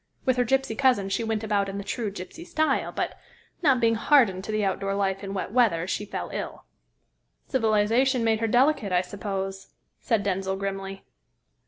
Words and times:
With 0.25 0.37
her 0.37 0.43
gypsy 0.45 0.75
cousins 0.75 1.13
she 1.13 1.23
went 1.23 1.43
about 1.43 1.69
in 1.69 1.77
the 1.77 1.83
true 1.83 2.09
gypsy 2.11 2.43
style, 2.43 2.91
but, 2.91 3.19
not 3.61 3.79
being 3.79 3.93
hardened 3.93 4.43
to 4.45 4.51
the 4.51 4.65
outdoor 4.65 4.95
life 4.95 5.23
in 5.23 5.35
wet 5.35 5.51
weather, 5.51 5.85
she 5.85 6.05
fell 6.05 6.31
ill." 6.33 6.63
"Civilisation 7.45 8.23
made 8.23 8.39
her 8.39 8.47
delicate, 8.47 8.91
I 8.91 9.01
suppose," 9.01 9.75
said 9.99 10.23
Denzil 10.23 10.55
grimly. 10.55 11.03